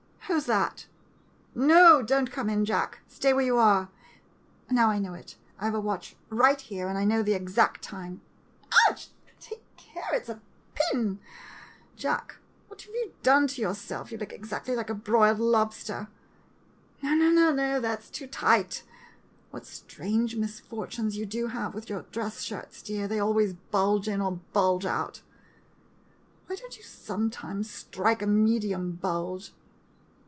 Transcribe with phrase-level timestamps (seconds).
[0.27, 0.85] Who's that?
[1.53, 3.01] No— don't come in, Jack.
[3.05, 3.89] Stay where you are.
[4.69, 7.81] Now I know it— I have a watch right here, and I know the exact
[7.81, 8.21] time.
[8.87, 9.09] Ouch—
[9.41, 10.39] take care— it 's a
[10.73, 11.19] pin!
[11.97, 12.37] Jack,
[12.69, 14.09] what have you done to yourself?
[14.09, 16.07] You look exactly like a broiled lobster.
[17.03, 18.83] No, no, that 's too tight.
[19.49, 24.21] What strange misfortunes you do have with your dress shirts, dear— they always bulge in,
[24.21, 25.23] or bulge out.
[26.47, 29.53] Why don't you sometime strike a medium bulge